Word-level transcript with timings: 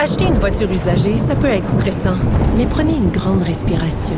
Acheter 0.00 0.26
une 0.26 0.38
voiture 0.38 0.70
usagée, 0.70 1.16
ça 1.16 1.34
peut 1.34 1.48
être 1.48 1.66
stressant, 1.66 2.14
mais 2.56 2.66
prenez 2.66 2.92
une 2.92 3.10
grande 3.10 3.42
respiration. 3.42 4.14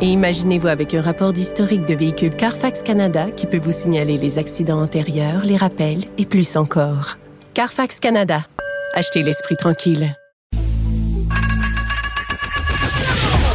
Et 0.00 0.06
imaginez-vous 0.06 0.68
avec 0.68 0.94
un 0.94 1.02
rapport 1.02 1.32
d'historique 1.32 1.84
de 1.86 1.94
véhicule 1.94 2.36
Carfax 2.36 2.84
Canada 2.84 3.26
qui 3.36 3.46
peut 3.46 3.58
vous 3.58 3.72
signaler 3.72 4.16
les 4.16 4.38
accidents 4.38 4.80
antérieurs, 4.80 5.44
les 5.44 5.56
rappels 5.56 6.04
et 6.18 6.24
plus 6.24 6.56
encore. 6.56 7.18
Carfax 7.52 7.98
Canada. 7.98 8.46
Achetez 8.94 9.24
l'esprit 9.24 9.56
tranquille. 9.56 10.16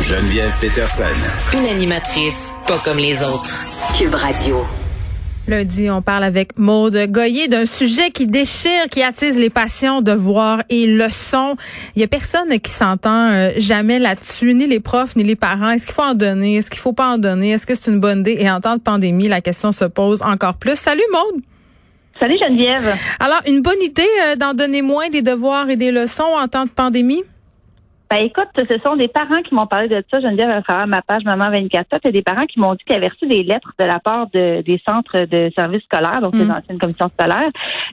Geneviève 0.02 0.54
Peterson. 0.59 1.04
Une 1.54 1.66
animatrice 1.66 2.52
pas 2.68 2.80
comme 2.84 2.98
les 2.98 3.23
autres. 3.23 3.64
Cube 3.98 4.16
Radio. 4.16 4.66
Lundi, 5.50 5.89
on 5.89 6.04
parle 6.04 6.23
avec 6.23 6.59
Maude 6.59 6.95
Goyer 7.09 7.47
d'un 7.47 7.65
sujet 7.65 8.11
qui 8.11 8.27
déchire, 8.27 8.88
qui 8.91 9.02
attise 9.02 9.39
les 9.39 9.50
passions, 9.50 10.02
devoirs 10.02 10.61
et 10.70 10.86
leçons. 10.86 11.55
Il 11.95 12.02
y 12.02 12.05
a 12.05 12.07
personne 12.07 12.59
qui 12.59 12.71
s'entend 12.71 13.32
euh, 13.32 13.50
jamais 13.57 13.97
là-dessus, 13.97 14.54
ni 14.54 14.68
les 14.68 14.79
profs, 14.79 15.15
ni 15.15 15.23
les 15.23 15.36
parents. 15.36 15.71
Est-ce 15.71 15.87
qu'il 15.87 15.96
faut 15.96 16.04
en 16.04 16.14
donner? 16.14 16.57
Est-ce 16.57 16.70
qu'il 16.70 16.79
faut 16.79 16.93
pas 16.93 17.07
en 17.07 17.18
donner? 17.18 17.50
Est-ce 17.50 17.65
que 17.65 17.73
c'est 17.73 17.89
une 17.89 18.00
bonne 18.00 18.20
idée? 18.20 18.37
Et 18.39 18.50
en 18.50 18.61
temps 18.61 18.75
de 18.75 18.82
pandémie, 18.82 19.28
la 19.28 19.42
question 19.42 19.71
se 19.71 19.86
pose 19.86 20.21
encore 20.21 20.54
plus. 20.54 20.75
Salut 20.75 21.01
Maude! 21.11 21.42
Salut 22.20 22.37
Geneviève. 22.39 22.95
Alors, 23.20 23.42
une 23.47 23.64
bonne 23.64 23.81
idée 23.81 24.04
euh, 24.28 24.36
d'en 24.36 24.54
donner 24.54 24.84
moins 24.84 25.09
des 25.09 25.23
devoirs 25.23 25.68
et 25.71 25.78
des 25.78 25.92
leçons 25.92 26.31
en 26.37 26.47
temps 26.47 26.65
de 26.65 26.70
pandémie? 26.70 27.23
Ben 28.09 28.23
écoute, 28.23 28.47
ce 28.57 28.79
sont 28.79 28.95
des 28.95 29.07
parents 29.07 29.41
qui 29.43 29.54
m'ont 29.54 29.68
parlé 29.68 29.87
de 29.87 30.04
ça. 30.09 30.19
Geneviève 30.19 30.50
à 30.50 30.61
travers 30.63 30.87
ma 30.87 31.04
page 31.04 31.23
Maman 31.25 31.51
24 31.51 31.87
Il 32.05 32.09
y 32.09 32.11
des 32.11 32.22
parents 32.23 32.47
qui 32.47 32.59
m'ont 32.59 32.73
dit 32.73 32.83
qu'ils 32.83 32.95
avaient 32.95 33.09
reçu 33.09 33.27
des 33.27 33.44
lettres 33.44 33.72
de 33.77 33.86
la 33.86 34.00
part 34.00 34.27
de, 34.33 34.61
des 34.63 34.81
centres 34.88 35.25
de 35.25 35.52
services 35.55 35.83
scolaires, 35.83 36.19
donc 36.22 36.36
les 36.36 36.45
mm. 36.45 36.52
anciennes 36.52 36.80
commissions 36.80 37.11
scolaires. 37.17 37.50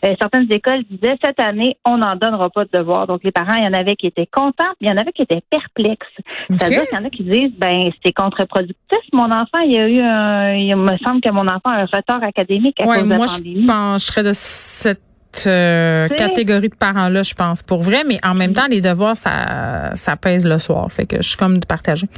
Euh, 0.06 0.14
certaines 0.18 0.50
écoles 0.50 0.84
disaient 0.90 1.18
cette 1.22 1.38
année, 1.38 1.76
on 1.84 1.98
n'en 1.98 2.16
donnera 2.16 2.48
pas 2.48 2.64
de 2.64 2.70
devoirs. 2.72 3.06
Donc 3.06 3.24
les 3.24 3.32
parents, 3.32 3.56
il 3.56 3.64
y 3.64 3.68
en 3.68 3.78
avait 3.78 3.94
qui 3.94 4.06
étaient 4.06 4.26
contents, 4.26 4.72
mais 4.80 4.86
il 4.86 4.88
y 4.88 4.90
en 4.90 4.96
avait 4.96 5.12
qui 5.12 5.22
étaient 5.22 5.42
perplexes. 5.50 6.06
C'est-à-dire 6.48 6.84
qu'il 6.84 6.98
y 6.98 7.02
en 7.02 7.04
a 7.04 7.10
qui 7.10 7.22
disent, 7.22 7.52
ben 7.58 7.90
c'est 8.02 8.12
contre-productif. 8.12 8.76
Mon 9.12 9.30
enfant, 9.30 9.58
il 9.64 9.74
y 9.74 9.78
a 9.78 9.88
eu 9.88 10.00
un, 10.00 10.54
il 10.54 10.76
me 10.76 10.96
semble 11.04 11.20
que 11.20 11.30
mon 11.30 11.46
enfant 11.46 11.70
a 11.70 11.82
un 11.82 11.84
retard 11.84 12.22
académique 12.22 12.80
à 12.80 12.84
cause 12.84 13.04
de 13.04 13.10
la 13.10 13.18
pandémie. 13.18 13.64
Moi, 13.66 13.98
je 13.98 13.98
pencherais 13.98 14.22
de 14.22 14.32
cette 14.32 15.05
euh, 15.46 16.08
catégorie 16.08 16.68
de 16.68 16.74
parents-là, 16.74 17.22
je 17.22 17.34
pense, 17.34 17.62
pour 17.62 17.82
vrai. 17.82 18.04
Mais 18.06 18.18
en 18.24 18.34
même 18.34 18.52
temps, 18.52 18.66
les 18.68 18.80
devoirs, 18.80 19.16
ça, 19.16 19.92
ça 19.94 20.16
pèse 20.16 20.44
le 20.44 20.58
soir. 20.58 20.90
Fait 20.90 21.06
que 21.06 21.16
je 21.16 21.28
suis 21.28 21.36
comme 21.36 21.60
partagée. 21.60 22.08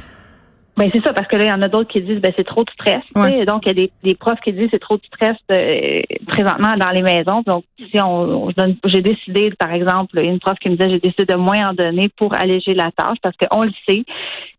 Ben 0.79 0.89
c'est 0.93 1.03
ça, 1.03 1.11
parce 1.11 1.27
que 1.27 1.35
là, 1.35 1.43
il 1.43 1.49
y 1.49 1.51
en 1.51 1.61
a 1.61 1.67
d'autres 1.67 1.91
qui 1.91 1.99
disent 1.99 2.21
ben 2.21 2.31
c'est 2.37 2.45
trop 2.45 2.63
de 2.63 2.69
stress. 2.69 3.03
Donc, 3.13 3.63
il 3.65 3.67
y 3.67 3.69
a 3.69 3.73
des, 3.73 3.91
des 4.01 4.15
profs 4.15 4.39
qui 4.39 4.53
disent 4.53 4.69
c'est 4.71 4.79
trop 4.79 4.95
de 4.95 5.03
stress 5.07 5.35
euh, 5.51 6.01
présentement 6.25 6.73
dans 6.77 6.91
les 6.91 7.01
maisons. 7.01 7.43
Donc, 7.45 7.65
si 7.91 7.99
on, 7.99 8.49
j'ai 8.85 9.01
décidé, 9.01 9.51
par 9.59 9.73
exemple, 9.73 10.17
une 10.19 10.39
prof 10.39 10.57
qui 10.59 10.69
me 10.69 10.77
disait 10.77 10.89
j'ai 10.91 10.99
décidé 10.99 11.25
de 11.25 11.35
moins 11.35 11.71
en 11.71 11.73
donner 11.73 12.07
pour 12.15 12.33
alléger 12.33 12.73
la 12.73 12.91
tâche, 12.91 13.17
parce 13.21 13.35
qu'on 13.35 13.63
le 13.63 13.73
sait, 13.85 14.05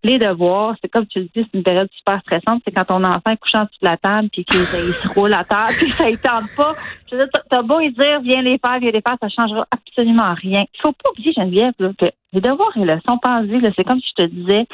les 0.04 0.18
devoirs, 0.18 0.74
c'est 0.82 0.90
comme 0.90 1.06
tu 1.06 1.20
le 1.20 1.24
dis, 1.24 1.30
c'est 1.50 1.56
une 1.56 1.62
période 1.62 1.88
super 1.96 2.20
stressante. 2.20 2.60
C'est 2.66 2.72
quand 2.72 2.84
ton 2.84 3.02
enfant 3.02 3.30
est 3.32 3.38
couchant 3.38 3.66
sur 3.72 3.90
la 3.90 3.96
table 3.96 4.28
puis 4.30 4.44
qu'il 4.44 4.60
se 4.60 5.18
roule 5.18 5.32
à 5.32 5.44
terre 5.44 5.68
puis 5.68 5.90
ça 5.90 6.04
ne 6.10 6.16
tente 6.16 6.54
pas. 6.54 6.74
Je 7.10 7.16
veux 7.16 7.24
dire, 7.24 7.42
t'as 7.48 7.62
beau 7.62 7.78
lui 7.78 7.92
dire 7.92 8.20
viens 8.20 8.42
les 8.42 8.58
faire, 8.58 8.78
viens 8.78 8.92
les 8.92 9.00
faire, 9.00 9.16
ça 9.22 9.28
changera 9.30 9.66
absolument 9.70 10.34
rien. 10.34 10.64
Il 10.74 10.80
faut 10.82 10.92
pas 10.92 11.10
oublier, 11.12 11.32
Geneviève, 11.32 11.72
là, 11.78 11.92
que 11.98 12.06
les 12.34 12.42
devoirs 12.42 12.76
et 12.76 12.84
leçons, 12.84 13.18
pense 13.22 13.46
c'est 13.74 13.84
comme 13.84 14.00
si 14.00 14.12
je 14.18 14.24
te 14.24 14.28
disais 14.28 14.66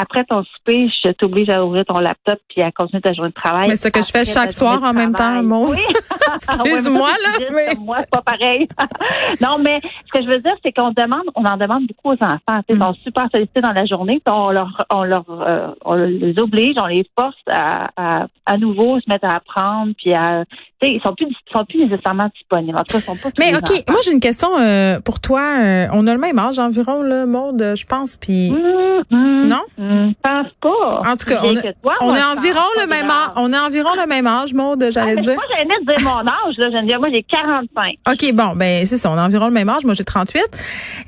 après 0.00 0.24
ton 0.24 0.42
souper, 0.44 0.88
je 1.04 1.10
t'oblige 1.12 1.50
à 1.50 1.64
ouvrir 1.64 1.84
ton 1.84 1.98
laptop 1.98 2.38
puis 2.48 2.62
à 2.62 2.72
continuer 2.72 3.02
ta 3.02 3.12
journée 3.12 3.30
de 3.30 3.34
travail. 3.34 3.68
Mais 3.68 3.76
ce 3.76 3.88
que 3.88 4.00
je 4.00 4.10
fais 4.10 4.24
chaque 4.24 4.52
soir 4.52 4.82
en 4.82 4.92
même 4.92 5.14
temps, 5.14 5.42
mon. 5.42 5.70
Oui. 5.70 5.78
Excuse-moi, 6.34 7.10
là. 7.10 7.46
Mais... 7.52 7.74
Moi, 7.78 7.98
c'est 8.00 8.10
pas 8.10 8.22
pareil. 8.22 8.66
non, 9.40 9.58
mais 9.58 9.80
ce 9.82 10.18
que 10.18 10.24
je 10.24 10.28
veux 10.28 10.38
dire, 10.38 10.54
c'est 10.64 10.72
qu'on 10.72 10.90
demande, 10.92 11.24
on 11.34 11.44
en 11.44 11.56
demande 11.56 11.86
beaucoup 11.86 12.14
aux 12.14 12.24
enfants. 12.24 12.62
Ils 12.68 12.78
sont 12.78 12.92
mm. 12.92 12.96
super 13.04 13.28
sollicités 13.34 13.60
dans 13.60 13.72
la 13.72 13.84
journée, 13.84 14.20
puis 14.24 14.34
on 14.34 14.50
leur, 14.50 14.86
on 14.90 15.04
leur, 15.04 15.24
euh, 15.28 15.68
on 15.84 15.94
les 15.94 16.34
oblige, 16.38 16.76
on 16.80 16.86
les 16.86 17.04
force 17.18 17.36
à, 17.48 17.90
à, 17.96 18.26
à 18.46 18.56
nouveau 18.56 19.00
se 19.00 19.08
mettre 19.08 19.26
à 19.26 19.36
apprendre, 19.36 19.92
puis 19.98 20.14
à, 20.14 20.44
ils 20.82 21.00
sont 21.02 21.14
plus, 21.14 21.26
sont 21.54 21.64
plus 21.64 21.86
nécessairement 21.86 22.28
disponibles. 22.34 22.78
En 22.78 22.82
tout 22.82 22.92
cas, 22.92 22.98
ils 22.98 23.04
sont 23.04 23.16
pas. 23.16 23.30
Mais 23.38 23.54
ok, 23.54 23.84
moi 23.88 23.98
j'ai 24.04 24.12
une 24.12 24.20
question 24.20 24.48
euh, 24.58 25.00
pour 25.00 25.20
toi. 25.20 25.42
Euh, 25.58 25.86
on 25.92 26.06
a 26.06 26.14
le 26.14 26.20
même 26.20 26.38
âge 26.38 26.58
environ, 26.58 27.02
le 27.02 27.26
monde, 27.26 27.74
je 27.76 27.84
pense, 27.86 28.16
puis 28.16 28.50
mm, 28.50 29.14
mm, 29.14 29.46
non? 29.46 29.62
Je 29.90 30.14
pense 30.22 30.52
pas. 30.60 31.02
En 31.10 31.16
tout 31.16 31.26
cas, 31.26 31.40
on, 31.42 32.06
on 32.06 32.14
est 32.14 32.22
environ 32.22 32.66
le 32.80 32.86
même 32.86 33.10
âge. 33.10 33.30
On 33.36 33.52
est 33.52 33.58
environ 33.58 33.90
le 33.96 34.06
même 34.06 34.26
âge, 34.26 34.54
Maud, 34.54 34.84
j'allais 34.90 35.16
ah, 35.18 35.20
dire. 35.20 35.34
Moi, 35.34 35.44
j'allais 35.50 35.84
dire 35.84 36.04
mon 36.04 36.20
âge, 36.20 36.54
là. 36.58 36.82
dire, 36.82 37.00
moi, 37.00 37.08
j'ai 37.12 37.22
45. 37.24 37.96
OK, 38.08 38.32
bon, 38.34 38.52
ben, 38.54 38.86
c'est 38.86 38.98
ça. 38.98 39.10
On 39.10 39.16
est 39.16 39.20
environ 39.20 39.46
le 39.46 39.52
même 39.52 39.68
âge. 39.68 39.84
Moi, 39.84 39.94
j'ai 39.94 40.04
38. 40.04 40.42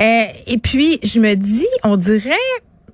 Euh, 0.00 0.24
et 0.46 0.58
puis, 0.58 0.98
je 1.04 1.20
me 1.20 1.34
dis, 1.34 1.66
on 1.84 1.96
dirait, 1.96 2.34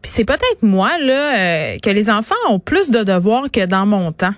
puis 0.03 0.13
c'est 0.13 0.25
peut-être 0.25 0.63
moi, 0.63 0.91
là, 0.99 1.37
euh, 1.37 1.77
que 1.83 1.91
les 1.91 2.11
enfants 2.11 2.35
ont 2.49 2.59
plus 2.59 2.91
de 2.91 3.03
devoirs 3.03 3.51
que 3.51 3.65
dans 3.65 3.87
mon 3.87 4.13
temps 4.13 4.35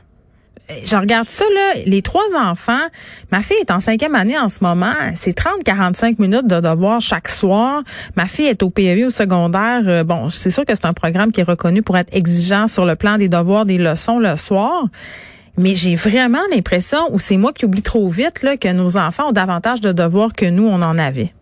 je 0.84 0.96
regarde 0.96 1.28
ça, 1.28 1.44
là, 1.54 1.82
les 1.86 2.02
trois 2.02 2.34
enfants, 2.36 2.86
ma 3.30 3.42
fille 3.42 3.56
est 3.60 3.70
en 3.70 3.80
cinquième 3.80 4.14
année 4.14 4.38
en 4.38 4.48
ce 4.48 4.58
moment, 4.62 4.92
c'est 5.14 5.36
30-45 5.36 6.16
minutes 6.18 6.46
de 6.46 6.60
devoir 6.60 7.00
chaque 7.00 7.28
soir. 7.28 7.82
Ma 8.16 8.26
fille 8.26 8.46
est 8.46 8.62
au 8.62 8.70
PEV 8.70 9.06
au 9.06 9.10
secondaire. 9.10 9.82
Euh, 9.86 10.04
bon, 10.04 10.30
c'est 10.30 10.50
sûr 10.50 10.64
que 10.64 10.74
c'est 10.74 10.86
un 10.86 10.92
programme 10.92 11.32
qui 11.32 11.40
est 11.40 11.44
reconnu 11.44 11.82
pour 11.82 11.96
être 11.96 12.14
exigeant 12.14 12.66
sur 12.66 12.86
le 12.86 12.96
plan 12.96 13.16
des 13.16 13.28
devoirs, 13.28 13.66
des 13.66 13.78
leçons 13.78 14.18
le 14.18 14.36
soir. 14.36 14.84
Mais 15.56 15.74
j'ai 15.74 15.94
vraiment 15.94 16.40
l'impression, 16.50 17.12
ou 17.12 17.18
c'est 17.18 17.36
moi 17.36 17.52
qui 17.52 17.64
oublie 17.64 17.82
trop 17.82 18.08
vite, 18.08 18.42
là, 18.42 18.56
que 18.56 18.72
nos 18.72 18.96
enfants 18.96 19.28
ont 19.28 19.32
davantage 19.32 19.80
de 19.80 19.92
devoirs 19.92 20.32
que 20.32 20.46
nous, 20.46 20.66
on 20.66 20.80
en 20.82 20.96
avait. 20.98 21.34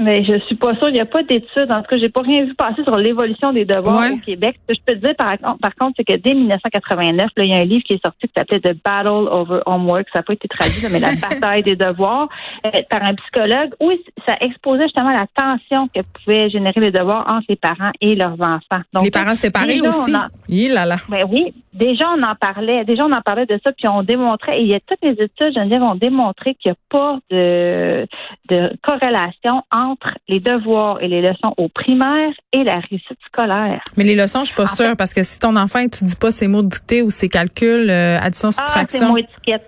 Mais 0.00 0.24
je 0.24 0.38
suis 0.46 0.54
pas 0.54 0.74
sûre. 0.76 0.88
Il 0.88 0.94
n'y 0.94 1.00
a 1.00 1.06
pas 1.06 1.22
d'études. 1.22 1.70
En 1.70 1.82
tout 1.82 1.90
cas, 1.90 1.98
j'ai 1.98 2.08
pas 2.08 2.22
rien 2.22 2.44
vu 2.44 2.54
passer 2.54 2.82
sur 2.82 2.96
l'évolution 2.96 3.52
des 3.52 3.64
devoirs 3.64 4.12
au 4.12 4.18
Québec. 4.18 4.56
Ce 4.68 4.72
que 4.72 4.80
je 4.80 4.84
peux 4.86 4.98
te 4.98 5.06
dire, 5.06 5.14
par, 5.16 5.36
par 5.38 5.74
contre, 5.76 5.94
c'est 5.98 6.04
que 6.04 6.16
dès 6.16 6.34
1989, 6.34 7.28
il 7.38 7.46
y 7.46 7.54
a 7.54 7.58
un 7.58 7.64
livre 7.64 7.82
qui 7.84 7.94
est 7.94 8.04
sorti 8.04 8.26
qui 8.26 8.32
s'appelait 8.36 8.60
The 8.60 8.76
Battle 8.84 9.28
Over 9.30 9.60
Homework. 9.66 10.06
Ça 10.12 10.20
n'a 10.20 10.22
pas 10.22 10.32
été 10.32 10.48
traduit, 10.48 10.82
mais 10.90 11.00
la 11.00 11.10
bataille 11.30 11.62
des 11.62 11.76
devoirs 11.76 12.28
euh, 12.66 12.70
par 12.88 13.02
un 13.02 13.14
psychologue 13.14 13.74
où 13.80 13.92
ça 14.26 14.36
exposait 14.40 14.84
justement 14.84 15.12
la 15.12 15.26
tension 15.34 15.88
que 15.88 16.00
pouvaient 16.00 16.48
générer 16.50 16.80
les 16.80 16.90
devoirs 16.90 17.26
entre 17.28 17.46
les 17.48 17.56
parents 17.56 17.92
et 18.00 18.14
leurs 18.14 18.40
enfants. 18.40 18.82
Donc, 18.92 19.04
les 19.04 19.10
parents 19.10 19.34
séparés 19.34 19.80
aussi. 19.80 20.12
Il 20.48 20.72
là 20.72 20.86
là. 20.86 20.96
Ben 21.08 21.24
oui. 21.30 21.52
Déjà, 21.72 22.10
on 22.16 22.22
en 22.22 22.34
parlait. 22.34 22.84
Déjà, 22.84 23.04
on 23.04 23.12
en 23.12 23.22
parlait 23.22 23.46
de 23.46 23.58
ça, 23.62 23.70
puis 23.72 23.86
on 23.86 24.02
démontrait, 24.02 24.60
et 24.60 24.62
il 24.62 24.72
y 24.72 24.74
a 24.74 24.80
toutes 24.80 24.98
les 25.02 25.12
études, 25.12 25.54
dire, 25.68 25.82
ont 25.82 25.94
démontré 25.94 26.54
qu'il 26.54 26.70
n'y 26.70 26.72
a 26.72 26.78
pas 26.88 27.18
de, 27.30 28.06
de 28.48 28.72
corrélation 28.82 29.62
entre 29.72 29.89
les 30.28 30.40
devoirs 30.40 31.02
et 31.02 31.08
les 31.08 31.22
leçons 31.22 31.54
au 31.56 31.68
primaire 31.68 32.32
et 32.52 32.64
la 32.64 32.76
réussite 32.76 33.18
scolaire. 33.26 33.80
Mais 33.96 34.04
les 34.04 34.16
leçons, 34.16 34.40
je 34.40 34.46
suis 34.46 34.56
pas 34.56 34.66
sûre, 34.66 34.96
parce 34.96 35.14
que 35.14 35.22
si 35.22 35.38
ton 35.38 35.56
enfant 35.56 35.80
étudie 35.80 36.16
pas 36.16 36.30
ses 36.30 36.48
mots 36.48 36.62
dictés 36.62 37.02
ou 37.02 37.10
ses 37.10 37.28
calculs, 37.28 37.90
euh, 37.90 38.18
addition, 38.20 38.50
subtraction. 38.50 39.06
Ah, 39.06 39.08
mots 39.08 39.16
étiquette. 39.16 39.66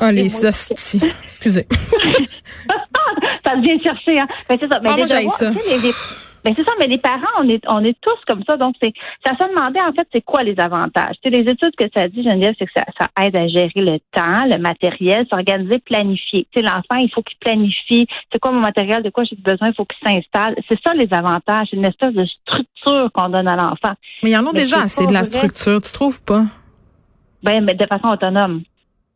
Ah, 0.00 0.12
les 0.12 0.44
hosties. 0.44 1.00
Excusez. 1.24 1.66
ça 3.44 3.56
devient 3.56 3.82
chercher, 3.82 4.20
hein. 4.20 4.26
Ben, 4.48 4.58
c'est 4.60 4.68
ça. 4.68 4.80
Mais 4.82 4.90
ah, 4.92 4.96
moi, 4.96 5.06
j'ai 5.06 5.28
ça. 5.28 5.50
Ben 6.44 6.54
c'est 6.56 6.64
ça, 6.64 6.72
mais 6.78 6.86
les 6.86 6.98
parents, 6.98 7.20
on 7.38 7.48
est, 7.48 7.62
on 7.68 7.84
est 7.84 7.96
tous 8.00 8.18
comme 8.26 8.42
ça. 8.44 8.56
Donc, 8.56 8.74
c'est, 8.82 8.92
ça 9.26 9.34
se 9.34 9.48
demandait 9.48 9.80
en 9.80 9.92
fait, 9.92 10.08
c'est 10.14 10.22
quoi 10.22 10.42
les 10.42 10.58
avantages? 10.58 11.16
Tu 11.22 11.30
les 11.30 11.40
études 11.40 11.76
que 11.76 11.84
ça 11.94 12.08
dit, 12.08 12.22
Geneviève, 12.22 12.54
c'est 12.58 12.66
que 12.66 12.72
ça, 12.74 12.84
ça, 12.98 13.08
aide 13.22 13.36
à 13.36 13.46
gérer 13.46 13.72
le 13.76 13.98
temps, 14.12 14.46
le 14.46 14.58
matériel, 14.58 15.26
s'organiser, 15.28 15.78
planifier. 15.80 16.46
Tu 16.50 16.60
sais, 16.60 16.66
l'enfant, 16.66 16.98
il 16.98 17.10
faut 17.10 17.22
qu'il 17.22 17.38
planifie. 17.38 18.06
C'est 18.32 18.38
quoi 18.38 18.52
mon 18.52 18.60
matériel, 18.60 19.02
de 19.02 19.10
quoi 19.10 19.24
j'ai 19.24 19.36
besoin, 19.36 19.68
il 19.68 19.74
faut 19.74 19.84
qu'il 19.84 20.08
s'installe. 20.08 20.56
C'est 20.68 20.78
ça 20.84 20.94
les 20.94 21.08
avantages. 21.12 21.68
C'est 21.70 21.76
une 21.76 21.86
espèce 21.86 22.14
de 22.14 22.24
structure 22.24 23.10
qu'on 23.12 23.28
donne 23.28 23.48
à 23.48 23.56
l'enfant. 23.56 23.94
Mais 24.22 24.30
il 24.30 24.32
y 24.32 24.36
en 24.36 24.46
a 24.46 24.52
déjà 24.52 24.82
assez 24.82 25.06
de 25.06 25.12
la 25.12 25.24
structure, 25.24 25.80
tu 25.82 25.92
trouves 25.92 26.22
pas? 26.24 26.44
Ben, 27.42 27.64
mais 27.64 27.74
de 27.74 27.86
façon 27.86 28.08
autonome. 28.08 28.62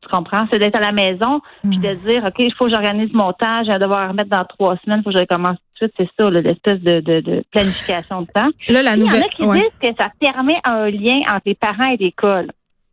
Tu 0.03 0.09
comprends? 0.11 0.47
C'est 0.53 0.59
d'être 0.59 0.77
à 0.77 0.81
la 0.81 0.93
maison, 0.93 1.41
puis 1.63 1.79
de 1.79 1.95
hmm. 1.95 2.07
dire, 2.07 2.25
OK, 2.25 2.35
il 2.39 2.53
faut 2.55 2.67
que 2.67 2.71
j'organise 2.71 3.11
mon 3.15 3.33
temps, 3.33 3.65
je 3.65 3.71
vais 3.71 3.79
devoir 3.79 4.09
remettre 4.09 4.29
dans 4.29 4.45
trois 4.45 4.77
semaines, 4.85 5.01
il 5.01 5.03
faut 5.03 5.11
que 5.11 5.17
je 5.17 5.21
recommence 5.21 5.57
suite. 5.77 5.93
C'est 5.97 6.09
ça, 6.19 6.31
l'espèce 6.31 6.81
de, 6.81 7.01
de, 7.01 7.21
de, 7.21 7.45
planification 7.51 8.23
de 8.23 8.27
temps. 8.27 8.51
Là, 8.69 8.83
la 8.83 8.97
nouvelle. 8.97 9.25
Il 9.39 9.45
y 9.45 9.49
en 9.49 9.51
a 9.51 9.57
qui 9.57 9.63
disent 9.63 9.91
que 9.91 10.03
ça 10.03 10.11
permet 10.21 10.57
un 10.65 10.91
lien 10.91 11.21
entre 11.29 11.43
les 11.47 11.55
parents 11.55 11.91
et 11.91 11.97
l'école. 11.97 12.51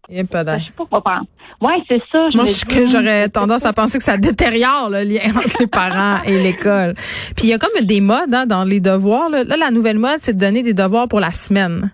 Je 0.09 0.23
pas 0.23 0.57
Je 0.57 0.65
sais 0.65 0.71
pas 0.75 0.85
quoi 0.85 1.01
penser. 1.01 1.27
Oui, 1.61 1.73
c'est 1.87 2.01
ça. 2.11 2.25
Moi, 2.33 2.45
j'aurais 2.85 3.29
tendance 3.29 3.65
à 3.65 3.71
penser 3.71 3.99
que 3.99 4.03
ça 4.03 4.17
détériore 4.17 4.89
le 4.89 5.03
lien 5.03 5.29
entre 5.35 5.57
les 5.59 5.67
parents 5.67 6.21
et 6.25 6.37
l'école. 6.39 6.95
Puis 7.35 7.45
il 7.45 7.49
y 7.49 7.53
a 7.53 7.59
comme 7.59 7.85
des 7.85 8.01
modes 8.01 8.33
hein, 8.33 8.45
dans 8.45 8.63
les 8.63 8.79
devoirs. 8.79 9.29
Là, 9.29 9.43
la 9.43 9.71
nouvelle 9.71 9.99
mode, 9.99 10.17
c'est 10.19 10.33
de 10.33 10.39
donner 10.39 10.63
des 10.63 10.73
devoirs 10.73 11.07
pour 11.07 11.19
la 11.19 11.31
semaine. 11.31 11.91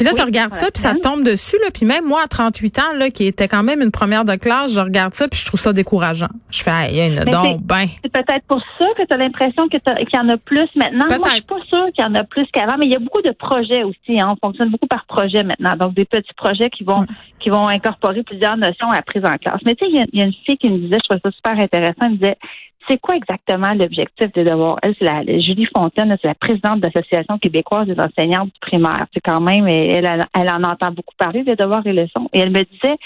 Puis 0.00 0.08
là, 0.08 0.14
tu 0.16 0.22
regardes 0.22 0.54
ça, 0.54 0.70
puis 0.70 0.80
ça 0.80 0.94
tombe 0.94 1.24
dessus. 1.24 1.58
Là, 1.60 1.68
puis 1.74 1.84
même 1.84 2.06
moi, 2.06 2.22
à 2.24 2.26
38 2.26 2.78
ans, 2.78 2.82
là, 2.96 3.10
qui 3.10 3.26
était 3.26 3.48
quand 3.48 3.62
même 3.62 3.82
une 3.82 3.90
première 3.90 4.24
de 4.24 4.34
classe, 4.34 4.72
je 4.72 4.80
regarde 4.80 5.12
ça, 5.12 5.28
puis 5.28 5.38
je 5.38 5.44
trouve 5.44 5.60
ça 5.60 5.74
décourageant. 5.74 6.30
Je 6.50 6.62
fais, 6.62 6.70
il 6.90 6.96
y 6.96 7.18
a 7.18 7.24
donc 7.26 7.60
ben. 7.60 7.84
C'est 8.02 8.10
peut-être 8.10 8.46
pour 8.48 8.62
ça 8.78 8.86
que 8.96 9.02
tu 9.06 9.12
as 9.12 9.18
l'impression 9.18 9.68
qu'il 9.68 9.78
y 9.84 10.18
en 10.18 10.28
a 10.30 10.38
plus 10.38 10.68
maintenant. 10.74 11.04
Moi, 11.06 11.18
je 11.22 11.32
suis 11.32 11.42
pas 11.42 11.60
sûre 11.68 11.86
qu'il 11.94 12.02
y 12.02 12.08
en 12.08 12.14
a 12.14 12.24
plus 12.24 12.46
qu'avant, 12.50 12.78
mais 12.78 12.86
il 12.86 12.92
y 12.92 12.96
a 12.96 12.98
beaucoup 12.98 13.20
de 13.20 13.32
projets 13.32 13.82
aussi. 13.82 14.18
Hein. 14.18 14.34
On 14.34 14.46
fonctionne 14.46 14.70
beaucoup 14.70 14.86
par 14.86 15.04
projet 15.04 15.44
maintenant. 15.44 15.76
Donc, 15.76 15.92
des 15.92 16.06
petits 16.06 16.32
projets 16.34 16.70
qui 16.70 16.82
vont 16.82 17.04
qui 17.38 17.50
vont 17.50 17.68
incorporer 17.68 18.22
plusieurs 18.22 18.56
notions 18.56 18.90
à 18.90 19.02
prise 19.02 19.24
en 19.24 19.36
classe. 19.36 19.60
Mais 19.66 19.74
tu 19.74 19.84
sais, 19.84 19.90
il 19.90 20.18
y, 20.18 20.22
a 20.22 20.24
une 20.24 20.32
fille 20.46 20.56
qui 20.56 20.70
me 20.70 20.78
disait, 20.78 20.98
je 21.02 21.08
trouvais 21.08 21.20
ça 21.22 21.30
super 21.30 21.58
intéressant, 21.58 22.02
elle 22.02 22.10
me 22.12 22.16
disait, 22.16 22.38
c'est 22.88 22.98
quoi 22.98 23.16
exactement 23.16 23.72
l'objectif 23.74 24.32
des 24.32 24.44
devoirs? 24.44 24.78
Elle, 24.82 24.94
c'est 24.98 25.04
la, 25.04 25.22
Julie 25.40 25.66
Fontaine, 25.76 26.16
c'est 26.20 26.28
la 26.28 26.34
présidente 26.34 26.80
de 26.80 26.86
l'Association 26.86 27.38
québécoise 27.38 27.86
des 27.86 27.96
enseignantes 27.98 28.46
du 28.52 28.60
primaire. 28.60 29.06
C'est 29.12 29.20
quand 29.20 29.40
même, 29.40 29.66
elle, 29.68 30.26
elle, 30.34 30.50
en 30.50 30.62
entend 30.64 30.90
beaucoup 30.90 31.14
parler 31.18 31.42
des 31.42 31.56
devoirs 31.56 31.86
et 31.86 31.92
leçons. 31.92 32.28
Et 32.32 32.40
elle 32.40 32.50
me 32.50 32.62
disait, 32.62 32.96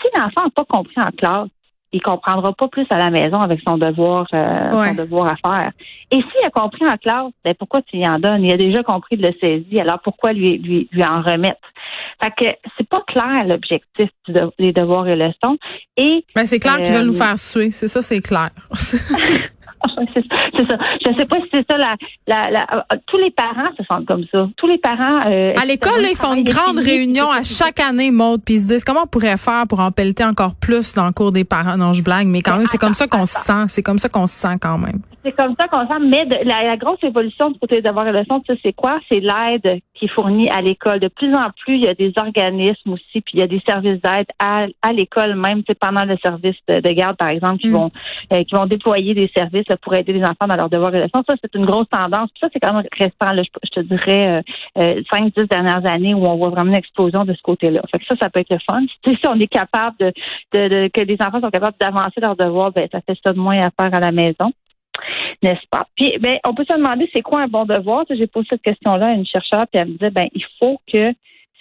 si 0.00 0.08
l'enfant 0.16 0.44
n'a 0.44 0.50
pas 0.54 0.64
compris 0.64 0.94
en 0.98 1.10
classe, 1.16 1.48
il 1.92 2.02
comprendra 2.02 2.52
pas 2.52 2.68
plus 2.68 2.86
à 2.90 2.98
la 2.98 3.10
maison 3.10 3.38
avec 3.38 3.60
son 3.66 3.78
devoir, 3.78 4.26
euh, 4.34 4.70
son 4.70 4.94
devoir 4.94 5.32
à 5.32 5.36
faire. 5.36 5.72
Et 6.10 6.16
s'il 6.16 6.46
a 6.46 6.50
compris 6.50 6.86
en 6.86 6.96
classe, 6.96 7.32
ben 7.44 7.54
pourquoi 7.54 7.82
tu 7.82 7.96
y 7.96 8.08
en 8.08 8.16
donnes? 8.16 8.44
Il 8.44 8.52
a 8.52 8.56
déjà 8.56 8.82
compris 8.82 9.16
de 9.16 9.26
le 9.26 9.34
saisir, 9.40 9.82
alors 9.82 10.00
pourquoi 10.02 10.32
lui, 10.32 10.58
lui, 10.58 10.88
lui 10.92 11.04
en 11.04 11.22
remettre? 11.22 11.60
Fait 12.22 12.32
que 12.36 12.56
c'est 12.76 12.88
pas 12.88 13.02
clair 13.06 13.46
l'objectif 13.46 14.10
des 14.58 14.72
devoirs 14.72 15.08
et 15.08 15.16
leçons. 15.16 15.56
Et 15.96 16.24
ben, 16.34 16.46
c'est 16.46 16.60
clair 16.60 16.76
qu'ils 16.76 16.92
veulent 16.92 17.06
nous 17.06 17.20
euh, 17.20 17.24
faire 17.24 17.38
suer, 17.38 17.70
c'est 17.70 17.88
ça, 17.88 18.02
c'est 18.02 18.20
clair. 18.20 18.50
c'est 20.14 20.68
ça. 20.68 20.78
Je 21.04 21.10
ne 21.10 21.16
sais 21.16 21.24
pas 21.26 21.36
si 21.36 21.48
c'est 21.52 21.66
ça. 21.70 21.76
La, 21.76 21.96
la, 22.26 22.50
la, 22.50 22.62
euh, 22.74 22.96
tous 23.06 23.18
les 23.18 23.30
parents 23.30 23.70
se 23.78 23.84
sentent 23.84 24.06
comme 24.06 24.24
ça. 24.32 24.48
Tous 24.56 24.66
les 24.66 24.78
parents. 24.78 25.20
Euh, 25.26 25.54
à 25.56 25.64
l'école, 25.64 26.04
ils 26.08 26.16
font 26.16 26.34
une 26.34 26.44
grande 26.44 26.78
réunion 26.78 27.30
à 27.30 27.42
chaque 27.42 27.80
année, 27.80 28.10
mode, 28.10 28.42
puis 28.44 28.54
ils 28.54 28.60
se 28.60 28.66
disent 28.66 28.84
comment 28.84 29.02
on 29.04 29.06
pourrait 29.06 29.36
faire 29.36 29.66
pour 29.68 29.80
en 29.80 29.90
pelleter 29.90 30.24
encore 30.24 30.54
plus 30.54 30.94
dans 30.94 31.06
le 31.06 31.12
cours 31.12 31.32
des 31.32 31.44
parents? 31.44 31.76
Non, 31.76 31.92
je 31.92 32.02
blague, 32.02 32.26
mais 32.26 32.42
quand 32.42 32.56
même, 32.56 32.66
c'est 32.66 32.78
comme 32.78 32.94
ça 32.94 33.06
qu'on 33.06 33.26
se 33.26 33.38
sent. 33.38 33.64
C'est 33.68 33.82
comme 33.82 33.98
ça 33.98 34.08
qu'on 34.08 34.26
se 34.26 34.34
sent 34.34 34.56
quand 34.60 34.78
même. 34.78 35.00
C'est 35.26 35.32
comme 35.32 35.56
ça 35.58 35.66
qu'on 35.66 35.88
sent. 35.88 35.98
Mais 36.02 36.24
la, 36.44 36.76
grosse 36.76 37.02
évolution 37.02 37.50
du 37.50 37.58
côté 37.58 37.76
des 37.76 37.82
devoirs 37.82 38.06
et 38.06 38.12
leçons, 38.12 38.40
c'est 38.62 38.72
quoi? 38.72 39.00
C'est 39.10 39.18
l'aide 39.18 39.80
qui 39.94 40.04
est 40.04 40.08
fournie 40.08 40.48
à 40.50 40.60
l'école. 40.60 41.00
De 41.00 41.08
plus 41.08 41.34
en 41.34 41.50
plus, 41.50 41.74
il 41.74 41.84
y 41.84 41.88
a 41.88 41.94
des 41.94 42.12
organismes 42.16 42.92
aussi, 42.92 43.22
puis 43.22 43.32
il 43.34 43.40
y 43.40 43.42
a 43.42 43.48
des 43.48 43.60
services 43.66 44.00
d'aide 44.02 44.28
à, 44.38 44.66
à 44.82 44.92
l'école 44.92 45.34
même, 45.34 45.64
pendant 45.80 46.04
le 46.04 46.16
service 46.24 46.54
de, 46.68 46.92
garde, 46.92 47.16
par 47.16 47.30
exemple, 47.30 47.58
qui 47.58 47.70
mm. 47.70 47.72
vont 47.72 47.90
euh, 48.32 48.44
qui 48.44 48.54
vont 48.54 48.66
déployer 48.66 49.14
des 49.14 49.28
services 49.36 49.66
pour 49.82 49.94
aider 49.94 50.12
les 50.12 50.22
enfants 50.22 50.46
dans 50.48 50.54
leurs 50.54 50.70
devoirs 50.70 50.94
et 50.94 51.00
leçons. 51.00 51.24
Ça, 51.26 51.34
c'est 51.42 51.54
une 51.56 51.66
grosse 51.66 51.88
tendance. 51.88 52.30
ça, 52.40 52.46
c'est 52.52 52.60
quand 52.60 52.74
même 52.74 52.84
récent, 52.96 53.34
là, 53.34 53.42
je, 53.42 53.70
te 53.70 53.80
dirais, 53.80 54.28
euh, 54.28 54.42
euh, 54.78 55.02
cinq, 55.10 55.32
dix 55.36 55.48
dernières 55.48 55.90
années 55.90 56.14
où 56.14 56.24
on 56.24 56.36
voit 56.36 56.50
vraiment 56.50 56.70
une 56.70 56.78
explosion 56.78 57.24
de 57.24 57.34
ce 57.34 57.42
côté-là. 57.42 57.82
Fait 57.90 57.98
que 57.98 58.04
ça, 58.06 58.14
ça 58.20 58.30
peut 58.30 58.40
être 58.40 58.50
le 58.50 58.58
fun. 58.64 58.82
Si, 59.16 59.26
on 59.26 59.40
est 59.40 59.46
capable 59.46 59.96
de, 59.98 60.12
de, 60.52 60.88
que 60.88 61.00
les 61.00 61.16
enfants 61.20 61.40
sont 61.40 61.50
capables 61.50 61.76
d'avancer 61.80 62.20
leurs 62.20 62.36
devoirs, 62.36 62.70
ben 62.70 62.86
ça 62.92 63.00
fait 63.00 63.16
ça 63.24 63.32
de 63.32 63.38
moins 63.38 63.56
à 63.56 63.70
faire 63.70 63.94
à 63.94 64.00
la 64.00 64.12
maison 64.12 64.52
n'est-ce 65.42 65.66
pas? 65.70 65.86
Puis, 65.96 66.18
ben, 66.20 66.38
on 66.46 66.54
peut 66.54 66.64
se 66.68 66.76
demander 66.76 67.08
c'est 67.14 67.22
quoi 67.22 67.42
un 67.42 67.48
bon 67.48 67.64
devoir? 67.64 68.04
J'ai 68.08 68.26
posé 68.26 68.46
cette 68.50 68.62
question-là 68.62 69.08
à 69.08 69.12
une 69.12 69.26
chercheure, 69.26 69.66
puis 69.70 69.80
elle 69.80 69.88
me 69.88 69.92
disait, 69.92 70.10
ben, 70.10 70.28
il 70.34 70.44
faut 70.58 70.80
que 70.92 71.12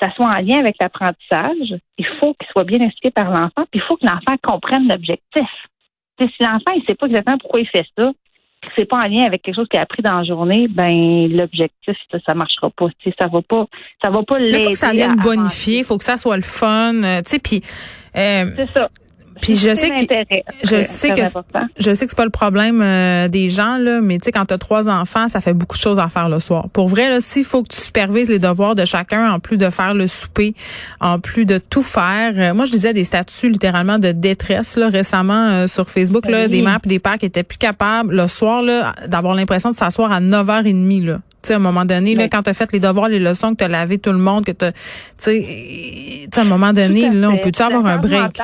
ça 0.02 0.12
soit 0.16 0.28
en 0.28 0.42
lien 0.42 0.60
avec 0.60 0.76
l'apprentissage. 0.82 1.80
Il 1.98 2.06
faut 2.20 2.34
qu'il 2.34 2.48
soit 2.52 2.64
bien 2.64 2.80
expliqué 2.80 3.12
par 3.12 3.30
l'enfant, 3.30 3.66
puis 3.72 3.80
il 3.80 3.82
faut 3.82 3.96
que 3.96 4.06
l'enfant 4.06 4.36
comprenne 4.44 4.88
l'objectif. 4.88 5.50
si 6.20 6.28
l'enfant, 6.42 6.74
il 6.76 6.84
sait 6.88 6.96
pas 6.96 7.08
exactement 7.08 7.38
pourquoi 7.38 7.62
il 7.62 7.68
fait 7.68 7.86
ça, 7.98 8.12
c'est 8.78 8.86
pas 8.86 8.98
en 8.98 9.08
lien 9.08 9.24
avec 9.24 9.42
quelque 9.42 9.56
chose 9.56 9.68
qu'il 9.70 9.80
a 9.80 9.84
appris 9.84 10.02
dans 10.02 10.18
la 10.18 10.24
journée, 10.24 10.68
ben 10.68 11.28
l'objectif 11.30 11.96
ça, 12.12 12.18
ça 12.26 12.34
marchera 12.34 12.70
pas. 12.72 12.88
Ça 13.20 13.28
va 13.28 13.42
pas, 13.42 13.66
ça 14.04 14.10
va 14.10 14.24
pas 14.24 14.40
l'aider. 14.40 14.58
Il 14.58 14.64
faut 14.64 14.72
que 14.72 14.78
ça 14.78 14.92
vienne 14.92 15.16
bonifier, 15.18 15.80
il 15.80 15.86
faut 15.86 15.98
que 15.98 16.04
ça 16.04 16.18
soit 16.18 16.36
le 16.36 16.44
fun, 16.44 17.04
euh, 17.04 17.22
tu 17.22 17.32
sais. 17.32 17.40
Puis 17.40 17.62
euh, 18.16 18.46
c'est 18.56 18.72
ça. 18.74 18.90
Puis 19.46 19.58
je 19.58 19.76
sais 19.76 19.92
que 19.92 19.96
je 20.64 20.82
sais 20.82 21.10
que 21.10 21.22
je 21.78 21.94
sais 21.94 22.06
que 22.06 22.10
c'est 22.12 22.18
pas 22.18 22.26
le 22.26 22.32
problème 22.32 22.82
euh, 22.82 23.28
des 23.28 23.52
gens 23.52 23.78
là, 23.78 24.02
mais 24.02 24.18
tu 24.18 24.26
sais 24.26 24.32
quand 24.32 24.46
tu 24.46 24.56
as 24.56 24.58
trois 24.58 24.90
enfants, 24.90 25.28
ça 25.28 25.40
fait 25.40 25.54
beaucoup 25.54 25.76
de 25.76 25.82
choses 25.82 26.00
à 26.00 26.10
faire 26.10 26.30
le 26.30 26.40
soir. 26.40 26.68
Pour 26.74 26.88
vrai 26.88 27.12
là, 27.12 27.22
s'il 27.22 27.44
faut 27.44 27.62
que 27.62 27.68
tu 27.68 27.80
supervises 27.80 28.28
les 28.28 28.40
devoirs 28.40 28.74
de 28.74 28.86
chacun 28.86 29.32
en 29.32 29.40
plus 29.40 29.58
de 29.58 29.70
faire 29.70 29.94
le 29.94 30.08
souper, 30.08 30.56
en 31.00 31.20
plus 31.20 31.46
de 31.46 31.60
tout 31.60 31.84
faire. 31.84 32.34
Euh, 32.36 32.56
moi 32.56 32.66
je 32.66 32.72
disais 32.72 32.92
des 32.92 33.04
statuts 33.04 33.50
littéralement 33.50 34.00
de 34.00 34.12
détresse 34.12 34.78
là 34.78 34.90
récemment 34.90 35.48
euh, 35.48 35.68
sur 35.68 35.88
Facebook 35.92 36.26
là, 36.28 36.48
des 36.48 36.64
mères 36.64 36.80
et 36.84 36.90
des 36.90 37.00
pères 37.00 37.20
qui 37.20 37.28
étaient 37.28 37.44
plus 37.44 37.60
capables 37.60 38.16
le 38.16 38.28
soir 38.28 38.64
là 38.64 38.96
d'avoir 39.06 39.36
l'impression 39.36 39.70
de 39.70 39.76
s'asseoir 39.76 40.12
à 40.12 40.22
9h30 40.22 41.06
là. 41.06 41.20
Tu 41.44 41.50
sais, 41.50 41.54
à 41.54 41.58
un 41.58 41.60
moment 41.60 41.86
donné, 41.86 42.16
là, 42.16 42.28
quand 42.28 42.42
tu 42.42 42.50
as 42.50 42.56
fait 42.56 42.72
les 42.72 42.80
devoirs, 42.80 43.08
les 43.08 43.20
leçons, 43.20 43.52
que 43.52 43.58
tu 43.58 43.64
as 43.64 43.68
lavé 43.68 44.00
tout 44.00 44.12
le 44.12 44.18
monde, 44.18 44.46
que 44.46 44.52
tu 44.52 44.66
sais, 45.18 46.28
à 46.36 46.42
un 46.42 46.44
moment 46.44 46.74
donné, 46.74 47.12
là, 47.12 47.30
on 47.30 47.38
peut-tu 47.38 47.62
avoir 47.62 47.86
un 47.86 48.00
break? 48.00 48.42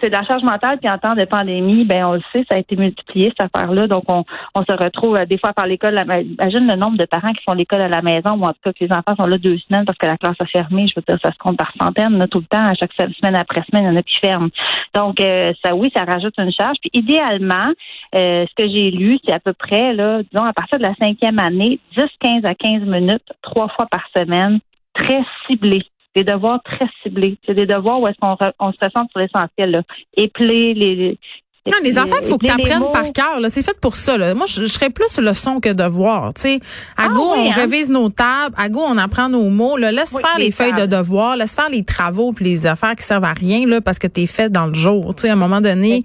C'est 0.00 0.10
de 0.10 0.14
la 0.14 0.24
charge 0.24 0.42
mentale, 0.42 0.78
puis 0.78 0.90
en 0.90 0.98
temps 0.98 1.14
de 1.14 1.24
pandémie, 1.24 1.84
ben 1.84 2.04
on 2.04 2.12
le 2.14 2.22
sait, 2.32 2.44
ça 2.50 2.56
a 2.56 2.58
été 2.58 2.76
multiplié 2.76 3.32
cette 3.36 3.50
affaire-là. 3.54 3.86
Donc 3.86 4.04
on, 4.08 4.24
on 4.54 4.60
se 4.60 4.76
retrouve 4.76 5.16
euh, 5.16 5.26
des 5.26 5.38
fois 5.38 5.52
par 5.52 5.66
l'école. 5.66 5.94
Imagine 5.94 6.68
le 6.68 6.76
nombre 6.76 6.96
de 6.98 7.04
parents 7.04 7.32
qui 7.32 7.42
font 7.46 7.54
l'école 7.54 7.82
à 7.82 7.88
la 7.88 8.02
maison, 8.02 8.32
ou 8.32 8.44
en 8.44 8.48
tout 8.48 8.60
cas 8.64 8.72
que 8.72 8.84
les 8.84 8.92
enfants 8.92 9.14
sont 9.18 9.26
là 9.26 9.38
deux 9.38 9.58
semaines 9.58 9.84
parce 9.84 9.98
que 9.98 10.06
la 10.06 10.16
classe 10.16 10.36
a 10.40 10.46
fermé. 10.46 10.86
Je 10.86 10.94
veux 10.96 11.04
dire, 11.06 11.18
ça 11.24 11.32
se 11.32 11.38
compte 11.38 11.56
par 11.56 11.72
centaines, 11.80 12.18
là, 12.18 12.26
tout 12.26 12.40
le 12.40 12.46
temps, 12.46 12.62
à 12.62 12.74
chaque 12.74 12.92
semaine 12.92 13.36
après 13.36 13.62
semaine, 13.70 13.84
il 13.84 13.92
y 13.92 13.96
en 13.96 13.96
a 13.96 14.02
qui 14.02 14.16
ferment. 14.20 14.48
Donc 14.94 15.20
euh, 15.20 15.52
ça, 15.64 15.74
oui, 15.74 15.90
ça 15.94 16.04
rajoute 16.04 16.34
une 16.38 16.52
charge. 16.52 16.76
Puis 16.80 16.90
idéalement, 16.92 17.72
euh, 18.14 18.44
ce 18.48 18.62
que 18.62 18.68
j'ai 18.68 18.90
lu, 18.90 19.18
c'est 19.24 19.32
à 19.32 19.40
peu 19.40 19.52
près 19.52 19.92
là, 19.92 20.22
disons 20.22 20.44
à 20.44 20.52
partir 20.52 20.78
de 20.78 20.84
la 20.84 20.94
cinquième 20.94 21.38
année, 21.38 21.78
10, 21.96 22.04
15 22.20 22.44
à 22.44 22.54
15 22.54 22.82
minutes, 22.82 23.32
trois 23.42 23.68
fois 23.68 23.86
par 23.90 24.04
semaine, 24.16 24.58
très 24.94 25.22
ciblé 25.46 25.82
des 26.14 26.24
devoirs 26.24 26.62
très 26.62 26.88
ciblés. 27.02 27.38
C'est 27.46 27.54
des 27.54 27.66
devoirs 27.66 28.00
où 28.00 28.08
est-ce 28.08 28.18
qu'on 28.20 28.36
on 28.58 28.72
se 28.72 28.78
ressent 28.80 29.06
sur 29.10 29.20
l'essentiel. 29.20 29.82
Épeler 30.16 30.74
les, 30.74 31.18
non, 31.66 31.78
les 31.82 31.98
enfants, 31.98 32.16
il 32.20 32.28
faut 32.28 32.36
que 32.36 32.44
tu 32.44 32.52
apprennes 32.52 32.92
par 32.92 33.10
cœur. 33.12 33.40
C'est 33.48 33.62
fait 33.62 33.78
pour 33.80 33.96
ça. 33.96 34.18
Là. 34.18 34.34
Moi, 34.34 34.44
je, 34.46 34.66
serais 34.66 34.90
plus 34.90 35.18
leçon 35.18 35.60
que 35.60 35.70
devoir. 35.70 36.32
sais, 36.36 36.60
À 36.96 37.04
ah 37.04 37.08
go, 37.08 37.22
on 37.22 37.50
hein? 37.50 37.54
révise 37.54 37.88
nos 37.88 38.10
tables. 38.10 38.54
À 38.58 38.68
go, 38.68 38.82
on 38.86 38.98
apprend 38.98 39.30
nos 39.30 39.48
mots. 39.48 39.78
Là. 39.78 39.90
Laisse 39.90 40.10
faire 40.10 40.38
les, 40.38 40.50
feuilles 40.50 40.74
de 40.74 40.84
devoir. 40.84 41.38
Laisse 41.38 41.54
faire 41.54 41.70
les 41.70 41.82
travaux 41.82 42.32
puis 42.32 42.44
les 42.44 42.66
affaires 42.66 42.94
qui 42.96 43.02
servent 43.02 43.24
à 43.24 43.32
rien 43.32 43.66
là, 43.66 43.80
parce 43.80 43.98
que 43.98 44.06
tu 44.06 44.22
es 44.22 44.26
fait 44.26 44.50
dans 44.50 44.66
le 44.66 44.74
jour. 44.74 45.14
sais, 45.16 45.30
à 45.30 45.32
un 45.32 45.36
moment 45.36 45.62
donné... 45.62 46.04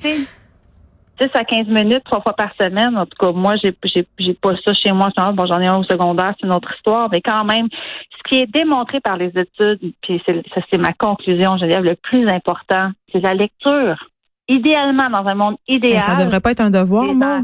10 1.20 1.30
à 1.34 1.44
15 1.44 1.68
minutes, 1.68 2.04
trois 2.06 2.22
fois 2.22 2.34
par 2.34 2.52
semaine. 2.60 2.98
En 2.98 3.06
tout 3.06 3.18
cas, 3.20 3.32
moi, 3.32 3.56
j'ai, 3.64 3.76
j'ai, 3.84 4.34
pas 4.34 4.56
ça 4.66 4.74
chez 4.74 4.92
moi. 4.92 5.10
Bon, 5.34 5.46
j'en 5.46 5.60
ai 5.60 5.68
un 5.68 5.78
au 5.78 5.84
secondaire, 5.84 6.34
c'est 6.40 6.48
une 6.48 6.54
autre 6.54 6.74
histoire. 6.76 7.10
Mais 7.12 7.22
quand 7.22 7.44
même, 7.44 7.68
ce 7.72 8.30
qui 8.30 8.42
est 8.42 8.48
démontré 8.48 9.00
par 9.00 9.18
les 9.18 9.28
études, 9.28 9.94
puis 10.02 10.22
c'est, 10.26 10.42
ça, 10.54 10.62
c'est 10.72 10.78
ma 10.78 10.94
conclusion, 10.94 11.58
je 11.58 11.66
dire, 11.66 11.82
le 11.82 11.96
plus 11.96 12.28
important, 12.28 12.92
c'est 13.12 13.20
la 13.20 13.34
lecture. 13.34 14.10
Idéalement, 14.48 15.10
dans 15.10 15.28
un 15.28 15.36
monde 15.36 15.56
idéal. 15.68 15.96
Mais 15.96 16.02
ça 16.02 16.24
devrait 16.24 16.40
pas 16.40 16.52
être 16.52 16.62
un 16.62 16.72
devoir, 16.72 17.06
moi. 17.14 17.42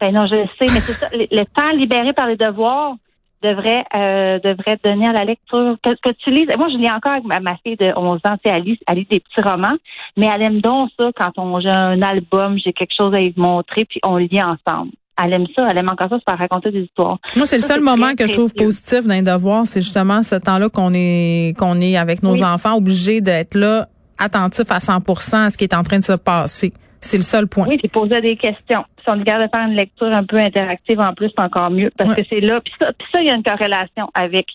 Ben 0.00 0.14
non, 0.14 0.26
je 0.26 0.46
sais, 0.58 0.72
mais 0.72 0.80
c'est 0.80 0.94
ça. 0.94 1.08
le 1.12 1.44
temps 1.44 1.76
libéré 1.76 2.12
par 2.14 2.26
les 2.26 2.36
devoirs, 2.36 2.94
devrait 3.42 3.84
euh, 3.94 4.38
devrait 4.40 4.78
donner 4.82 5.08
à 5.08 5.12
la 5.12 5.24
lecture. 5.24 5.76
Que, 5.82 5.90
que 5.90 6.14
tu 6.22 6.30
lises. 6.30 6.48
Moi, 6.56 6.68
je 6.70 6.76
lis 6.76 6.90
encore 6.90 7.12
avec 7.12 7.24
ma, 7.24 7.56
fille 7.58 7.76
de 7.76 7.92
11 7.96 8.20
ans, 8.24 8.36
elle 8.44 8.62
lit, 8.62 8.78
elle 8.86 8.98
lit 8.98 9.08
des 9.10 9.20
petits 9.20 9.42
romans, 9.42 9.76
mais 10.16 10.28
elle 10.32 10.42
aime 10.42 10.60
donc 10.60 10.90
ça 10.98 11.10
quand 11.16 11.32
on 11.36 11.60
j'ai 11.60 11.68
un 11.68 12.00
album, 12.02 12.58
j'ai 12.58 12.72
quelque 12.72 12.94
chose 12.98 13.14
à 13.14 13.18
lui 13.18 13.34
montrer, 13.36 13.84
puis 13.84 14.00
on 14.04 14.16
lit 14.16 14.40
ensemble. 14.42 14.92
Elle 15.22 15.34
aime 15.34 15.46
ça, 15.56 15.68
elle 15.70 15.76
aime 15.76 15.90
encore 15.90 16.08
ça, 16.08 16.16
c'est 16.18 16.30
faire 16.30 16.38
raconter 16.38 16.70
des 16.70 16.82
histoires. 16.82 17.18
Moi, 17.36 17.44
c'est 17.44 17.56
le 17.56 17.62
seul 17.62 17.80
moment 17.80 18.14
que 18.14 18.26
je 18.26 18.32
trouve 18.32 18.54
positif 18.54 19.06
d'un 19.06 19.22
devoir, 19.22 19.66
c'est 19.66 19.82
justement 19.82 20.22
ce 20.22 20.36
temps-là 20.36 20.70
qu'on 20.70 20.92
est 20.94 21.54
qu'on 21.58 21.80
est 21.80 21.96
avec 21.96 22.22
nos 22.22 22.42
enfants, 22.42 22.76
obligés 22.76 23.20
d'être 23.20 23.54
là, 23.54 23.88
attentifs 24.18 24.70
à 24.70 24.78
100% 24.78 25.36
à 25.36 25.50
ce 25.50 25.58
qui 25.58 25.64
est 25.64 25.74
en 25.74 25.82
train 25.82 25.98
de 25.98 26.04
se 26.04 26.12
passer. 26.12 26.72
C'est 27.00 27.16
le 27.16 27.22
seul 27.22 27.46
point. 27.46 27.66
Oui, 27.66 27.78
c'est 27.82 27.90
poser 27.90 28.20
des 28.20 28.36
questions. 28.36 28.84
Si 29.02 29.08
on 29.08 29.18
regarde 29.18 29.42
de 29.42 29.48
faire 29.54 29.66
une 29.66 29.74
lecture 29.74 30.12
un 30.12 30.24
peu 30.24 30.36
interactive 30.36 31.00
en 31.00 31.14
plus, 31.14 31.30
c'est 31.34 31.42
encore 31.42 31.70
mieux 31.70 31.90
parce 31.96 32.14
que 32.14 32.22
c'est 32.28 32.40
là. 32.40 32.60
Puis 32.60 32.74
ça, 32.78 32.92
puis 32.92 33.08
ça, 33.12 33.22
il 33.22 33.28
y 33.28 33.30
a 33.30 33.34
une 33.34 33.42
corrélation 33.42 34.10
avec 34.12 34.46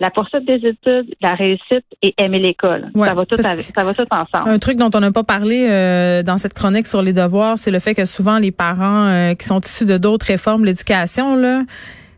la 0.00 0.10
poursuite 0.10 0.46
des 0.46 0.66
études, 0.66 1.14
la 1.20 1.34
réussite 1.34 1.84
et 2.00 2.14
aimer 2.16 2.38
l'école. 2.38 2.90
ça 2.96 3.14
va 3.14 3.26
tout 3.26 3.36
ça 3.36 3.84
va 3.84 3.94
tout 3.94 4.06
ensemble. 4.10 4.48
Un 4.48 4.58
truc 4.58 4.78
dont 4.78 4.90
on 4.94 5.00
n'a 5.00 5.12
pas 5.12 5.24
parlé 5.24 5.66
euh, 5.68 6.22
dans 6.22 6.38
cette 6.38 6.54
chronique 6.54 6.86
sur 6.86 7.02
les 7.02 7.12
devoirs, 7.12 7.58
c'est 7.58 7.70
le 7.70 7.78
fait 7.78 7.94
que 7.94 8.06
souvent 8.06 8.38
les 8.38 8.50
parents 8.50 9.06
euh, 9.06 9.34
qui 9.34 9.46
sont 9.46 9.60
issus 9.60 9.84
de 9.84 9.98
d'autres 9.98 10.26
réformes 10.26 10.62
de 10.62 10.66
l'éducation 10.68 11.36
là, 11.36 11.64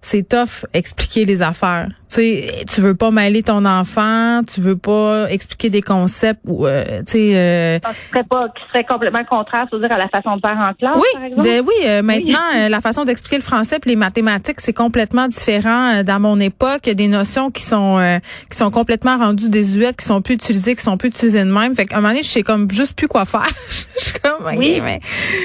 c'est 0.02 0.28
tough 0.28 0.66
expliquer 0.74 1.24
les 1.24 1.42
affaires. 1.42 1.86
Tu 2.08 2.16
sais, 2.16 2.64
tu 2.68 2.80
veux 2.80 2.94
pas 2.94 3.10
mêler 3.10 3.42
ton 3.42 3.64
enfant, 3.64 4.42
tu 4.44 4.60
veux 4.60 4.76
pas 4.76 5.30
expliquer 5.30 5.70
des 5.70 5.80
concepts 5.80 6.40
ou 6.44 6.66
euh, 6.66 7.02
tu 7.06 7.12
sais 7.12 7.36
euh, 7.36 7.78
serait 8.10 8.24
pas 8.24 8.48
qui 8.48 8.68
serait 8.68 8.84
complètement 8.84 9.24
contraire, 9.24 9.66
cest 9.70 9.80
dire 9.80 9.92
à 9.92 9.98
la 9.98 10.08
façon 10.08 10.36
de 10.36 10.40
faire 10.44 10.58
en 10.58 10.74
classe 10.74 10.96
oui, 10.96 11.06
par 11.14 11.24
exemple. 11.24 11.48
oui, 11.68 11.74
euh, 11.86 12.02
maintenant 12.02 12.38
euh, 12.56 12.68
la 12.68 12.80
façon 12.80 13.04
d'expliquer 13.04 13.36
le 13.36 13.42
français 13.42 13.76
et 13.76 13.88
les 13.88 13.96
mathématiques, 13.96 14.60
c'est 14.60 14.72
complètement 14.72 15.28
différent 15.28 16.02
dans 16.02 16.20
mon 16.20 16.38
époque, 16.40 16.80
il 16.84 16.88
y 16.88 16.92
a 16.92 16.94
des 16.94 17.08
notions 17.08 17.50
qui 17.50 17.62
sont 17.62 18.18
qui 18.50 18.58
sont 18.58 18.70
complètement 18.70 19.16
rendues 19.16 19.48
désuètes, 19.48 19.96
qui 19.96 20.04
sont 20.04 20.20
plus 20.20 20.34
utilisées, 20.34 20.74
qui 20.74 20.82
sont 20.82 20.98
plus 20.98 21.08
utilisées 21.08 21.44
de 21.44 21.52
même. 21.52 21.74
Fait 21.76 21.86
qu'à 21.86 21.96
un 21.96 22.00
moment 22.00 22.10
donné, 22.10 22.24
je 22.24 22.28
sais 22.28 22.42
comme 22.42 22.70
juste 22.70 22.94
plus 22.94 23.08
quoi 23.08 23.24
faire. 23.24 23.46
je 23.68 24.04
suis 24.04 24.20
comme 24.20 24.44
oui. 24.56 24.80
mais 24.82 25.00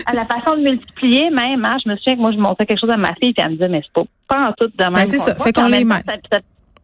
à 0.08 0.14
la 0.14 0.26
façon 0.26 0.58
de 0.58 0.64
multiplier 0.64 1.30
même, 1.30 1.64
hein, 1.64 1.78
je 1.84 1.90
me 1.90 1.96
souviens 1.98 2.16
que 2.16 2.22
moi 2.22 2.32
je 2.32 2.38
montrais 2.38 2.66
quelque 2.66 2.82
chose 2.82 2.90
à 2.90 2.98
ma 2.98 3.14
fille 3.16 3.30
et 3.30 3.42
elle 3.42 3.52
me 3.52 3.54
disait 3.54 3.70
mais 3.70 3.82
c'est 3.84 3.94
pas 3.94 4.08
pas 4.28 4.50
en 4.50 4.54
tout 4.54 4.68
de 4.68 4.74
ben, 4.78 4.90
même. 4.90 5.06
c'est 5.06 5.18
ça. 5.18 5.36
Fait 5.36 5.54
qu'on 5.54 5.68
les 5.68 5.84
met. 5.84 6.04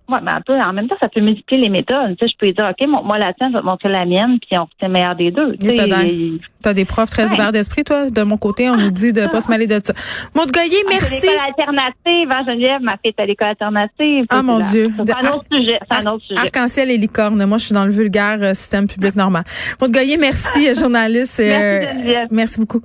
Ouais, 0.10 0.20
ben, 0.22 0.42
en 0.68 0.74
même 0.74 0.90
temps, 0.90 0.98
ça 1.02 1.08
peut 1.08 1.22
multiplier 1.22 1.62
les 1.62 1.70
méthodes. 1.70 2.18
Tu 2.18 2.28
sais, 2.28 2.34
je 2.34 2.38
peux 2.38 2.52
dire, 2.52 2.70
OK, 2.70 3.04
moi, 3.06 3.18
la 3.18 3.34
tienne, 3.34 3.52
je 3.52 3.56
vais 3.56 3.62
te 3.62 3.66
montrer 3.66 3.88
la 3.88 4.06
mienne, 4.06 4.38
puis 4.40 4.60
on 4.60 4.68
fait 4.78 4.90
meilleur 4.90 5.16
des 5.16 5.32
deux. 5.32 5.56
Tu 5.56 5.70
as, 6.66 6.74
des 6.74 6.86
profs 6.86 7.10
très 7.10 7.32
ouverts 7.32 7.54
d'esprit, 7.54 7.86
toi? 7.86 8.10
De 8.10 8.24
mon 8.24 8.38
côté, 8.38 8.70
on 8.70 8.76
nous 8.76 8.92
dit 8.92 9.14
de 9.14 9.28
pas 9.28 9.40
se 9.40 9.50
mêler 9.50 9.66
de 9.66 9.80
ça. 9.82 9.94
Maud 10.36 10.52
Goyer, 10.52 10.76
ah, 10.86 10.90
merci. 10.90 11.22
C'est 11.22 11.28
l'école 11.28 11.46
alternative, 11.48 12.30
hein, 12.32 12.44
Geneviève, 12.46 12.82
ma 12.82 12.92
fille 12.94 13.14
est 13.18 13.20
à 13.20 13.26
l'école 13.26 13.48
alternative. 13.50 14.26
Ah, 14.30 14.44
mon 14.44 14.60
Dieu. 14.60 14.92
C'est 14.98 15.14
un 15.14 15.32
autre 15.32 15.46
sujet. 15.50 15.80
C'est 15.90 15.98
un 15.98 16.12
autre 16.12 16.26
sujet. 16.26 16.40
Arc-en-ciel 16.40 16.92
et 16.92 16.98
licorne. 16.98 17.46
Moi, 17.46 17.58
je 17.58 17.66
suis 17.66 17.74
dans 17.74 17.86
le 17.86 17.92
vulgaire 17.92 18.40
euh, 18.42 18.54
système 18.54 18.88
public 18.88 19.16
normal. 19.16 19.46
Maud 19.80 19.92
Goyer, 19.92 20.18
merci, 20.18 20.76
journaliste. 20.80 21.40
merci, 21.40 22.18
euh, 22.18 22.26
merci 22.30 22.60
beaucoup. 22.60 22.82